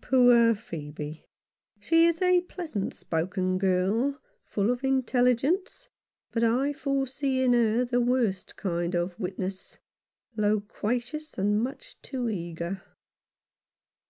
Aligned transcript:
Poor 0.00 0.54
Phcebe! 0.54 1.24
She 1.78 2.06
is 2.06 2.22
a 2.22 2.40
pleasant 2.40 2.94
spoken 2.94 3.58
girl, 3.58 4.18
full 4.42 4.70
of 4.70 4.82
intelligence, 4.82 5.90
but 6.32 6.42
I 6.42 6.72
foresee 6.72 7.42
in 7.42 7.52
her 7.52 7.84
the 7.84 8.00
worst 8.00 8.56
kind 8.56 8.94
of 8.94 9.20
witness— 9.20 9.78
loquacious, 10.38 11.36
and 11.36 11.62
much 11.62 12.00
too 12.00 12.30
eager. 12.30 12.82